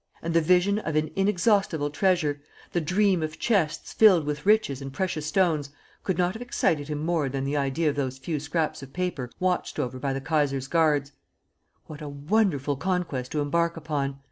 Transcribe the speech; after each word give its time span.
And 0.23 0.33
the 0.33 0.41
vision 0.41 0.79
of 0.79 0.95
an 0.95 1.11
inexhaustible 1.15 1.91
treasure, 1.91 2.41
the 2.71 2.81
dream 2.81 3.21
of 3.21 3.37
chests 3.37 3.93
filled 3.93 4.25
with 4.25 4.47
riches 4.47 4.81
and 4.81 4.91
precious 4.91 5.27
stones 5.27 5.69
could 6.03 6.17
not 6.17 6.33
have 6.33 6.41
excited 6.41 6.87
him 6.87 7.05
more 7.05 7.29
than 7.29 7.43
the 7.43 7.55
idea 7.55 7.87
of 7.91 7.95
those 7.95 8.17
few 8.17 8.39
scraps 8.39 8.81
of 8.81 8.93
paper 8.93 9.29
watched 9.39 9.77
over 9.77 9.99
by 9.99 10.11
the 10.11 10.19
Kaiser's 10.19 10.67
guards. 10.67 11.11
What 11.85 12.01
a 12.01 12.09
wonderful 12.09 12.77
conquest 12.77 13.31
to 13.33 13.41
embark 13.41 13.77
upon! 13.77 14.17